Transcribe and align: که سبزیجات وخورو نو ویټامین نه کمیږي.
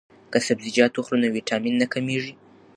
که 0.31 0.37
سبزیجات 0.47 0.93
وخورو 0.95 1.19
نو 1.21 1.27
ویټامین 1.35 1.73
نه 1.81 1.87
کمیږي. 1.93 2.33